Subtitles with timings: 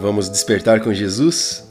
[0.00, 1.68] Vamos despertar com Jesus?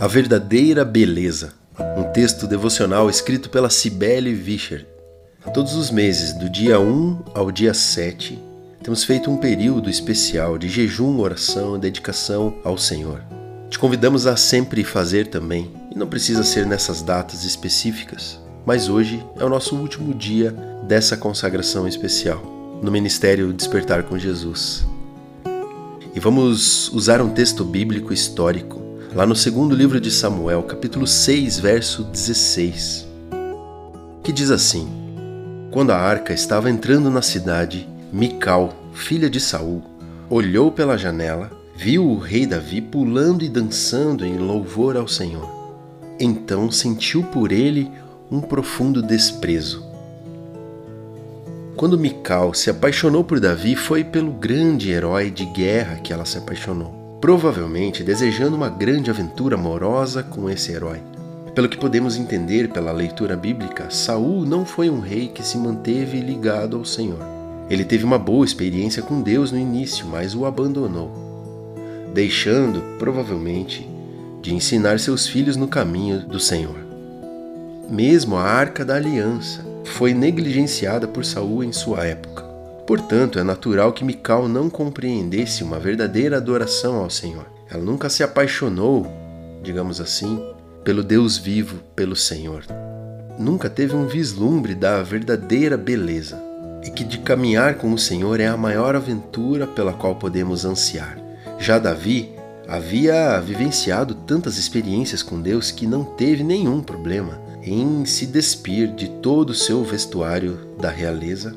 [0.00, 1.52] A verdadeira beleza.
[1.94, 4.86] Um texto devocional escrito pela Cibele Vischer.
[5.52, 8.42] Todos os meses, do dia 1 ao dia 7,
[8.82, 13.20] temos feito um período especial de jejum, oração e dedicação ao Senhor.
[13.68, 19.22] Te convidamos a sempre fazer também, e não precisa ser nessas datas específicas, mas hoje
[19.38, 20.50] é o nosso último dia
[20.84, 22.42] dessa consagração especial
[22.82, 24.86] no Ministério Despertar com Jesus.
[26.14, 28.80] E vamos usar um texto bíblico histórico,
[29.14, 33.06] lá no segundo livro de Samuel, capítulo 6, verso 16,
[34.22, 34.88] que diz assim:
[35.70, 39.82] Quando a arca estava entrando na cidade, Mical, filha de Saul,
[40.30, 45.48] olhou pela janela, viu o rei Davi pulando e dançando em louvor ao Senhor.
[46.18, 47.90] Então sentiu por ele
[48.30, 49.87] um profundo desprezo
[51.78, 56.36] quando Mical se apaixonou por Davi, foi pelo grande herói de guerra que ela se
[56.36, 61.00] apaixonou, provavelmente desejando uma grande aventura amorosa com esse herói.
[61.54, 66.20] Pelo que podemos entender pela leitura bíblica, Saul não foi um rei que se manteve
[66.20, 67.20] ligado ao Senhor.
[67.70, 71.12] Ele teve uma boa experiência com Deus no início, mas o abandonou,
[72.12, 73.88] deixando, provavelmente,
[74.42, 76.76] de ensinar seus filhos no caminho do Senhor.
[77.88, 82.42] Mesmo a Arca da Aliança, foi negligenciada por Saul em sua época.
[82.86, 87.46] Portanto, é natural que Mical não compreendesse uma verdadeira adoração ao Senhor.
[87.70, 89.06] Ela nunca se apaixonou,
[89.62, 90.42] digamos assim,
[90.84, 92.64] pelo Deus vivo, pelo Senhor.
[93.38, 96.42] Nunca teve um vislumbre da verdadeira beleza
[96.82, 101.18] e que de caminhar com o Senhor é a maior aventura pela qual podemos ansiar.
[101.58, 102.37] Já Davi
[102.68, 109.08] havia vivenciado tantas experiências com Deus que não teve nenhum problema em se despir de
[109.08, 111.56] todo o seu vestuário da realeza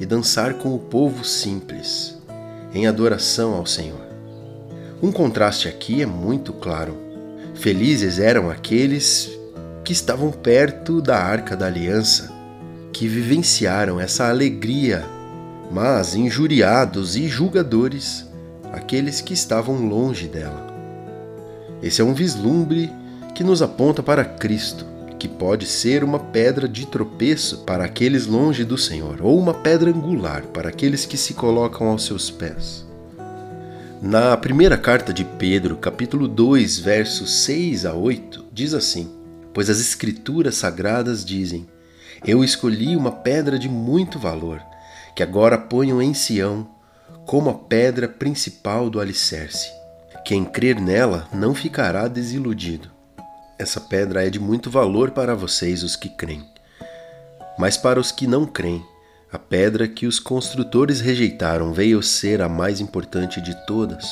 [0.00, 2.18] e dançar com o povo simples,
[2.74, 4.00] em adoração ao Senhor.
[5.00, 6.96] Um contraste aqui é muito claro.
[7.54, 9.30] Felizes eram aqueles
[9.84, 12.32] que estavam perto da arca da aliança,
[12.92, 15.04] que vivenciaram essa alegria,
[15.70, 18.27] mas injuriados e julgadores
[18.72, 20.66] aqueles que estavam longe dela.
[21.82, 22.90] Esse é um vislumbre
[23.34, 24.84] que nos aponta para Cristo,
[25.18, 29.90] que pode ser uma pedra de tropeço para aqueles longe do Senhor, ou uma pedra
[29.90, 32.86] angular para aqueles que se colocam aos seus pés.
[34.00, 39.10] Na primeira carta de Pedro, capítulo 2, versos 6 a 8, diz assim:
[39.52, 41.66] Pois as Escrituras sagradas dizem:
[42.24, 44.62] Eu escolhi uma pedra de muito valor,
[45.16, 46.68] que agora ponho em Sião,
[47.28, 49.70] como a pedra principal do alicerce.
[50.24, 52.90] Quem crer nela não ficará desiludido.
[53.58, 56.42] Essa pedra é de muito valor para vocês, os que creem.
[57.58, 58.82] Mas para os que não creem,
[59.30, 64.06] a pedra que os construtores rejeitaram veio ser a mais importante de todas.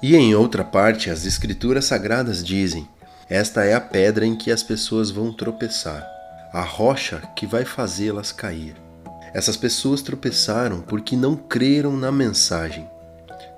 [0.00, 2.88] E em outra parte, as Escrituras Sagradas dizem:
[3.28, 6.06] Esta é a pedra em que as pessoas vão tropeçar,
[6.52, 8.87] a rocha que vai fazê-las cair.
[9.34, 12.88] Essas pessoas tropeçaram porque não creram na mensagem,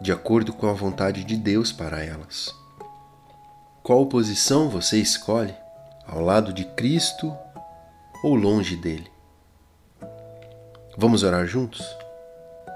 [0.01, 2.55] de acordo com a vontade de Deus para elas.
[3.83, 5.55] Qual posição você escolhe?
[6.07, 7.33] Ao lado de Cristo
[8.23, 9.11] ou longe dele?
[10.99, 11.85] Vamos orar juntos?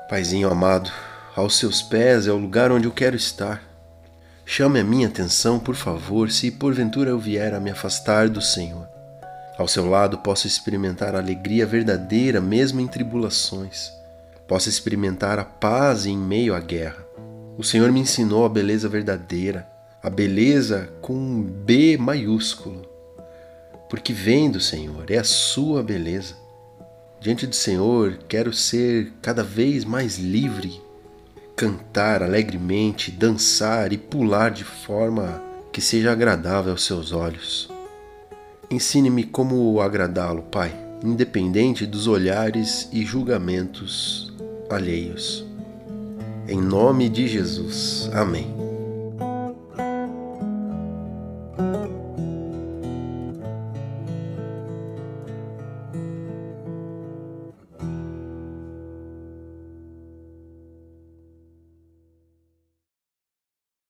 [0.08, 0.90] Paizinho amado,
[1.34, 3.62] aos seus pés é o lugar onde eu quero estar.
[4.46, 8.93] Chame a minha atenção, por favor, se porventura eu vier a me afastar do Senhor.
[9.58, 13.92] Ao seu lado posso experimentar a alegria verdadeira mesmo em tribulações.
[14.48, 17.06] Posso experimentar a paz em meio à guerra.
[17.56, 22.86] O Senhor me ensinou a beleza verdadeira a beleza com um B maiúsculo,
[23.88, 26.34] porque vem do Senhor, é a sua beleza.
[27.18, 30.78] Diante do Senhor, quero ser cada vez mais livre,
[31.56, 35.42] cantar alegremente, dançar e pular de forma
[35.72, 37.73] que seja agradável aos seus olhos.
[38.74, 40.74] Ensine-me como agradá-lo, Pai,
[41.04, 44.32] independente dos olhares e julgamentos
[44.68, 45.46] alheios.
[46.48, 48.10] Em nome de Jesus.
[48.12, 48.63] Amém.